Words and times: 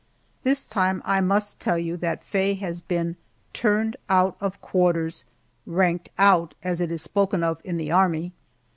This 0.41 0.65
time 0.65 1.03
I 1.05 1.21
must 1.21 1.59
tell 1.59 1.77
you 1.77 1.95
that 1.97 2.23
Faye 2.23 2.55
has 2.55 2.81
been 2.81 3.17
turned 3.53 3.95
out 4.09 4.35
of 4.41 4.59
quarters 4.59 5.25
"ranked 5.67 6.09
out," 6.17 6.55
as 6.63 6.81
it 6.81 6.91
is 6.91 7.03
spoken 7.03 7.43
of 7.43 7.61
in 7.63 7.77
the 7.77 7.91
Army. 7.91 8.33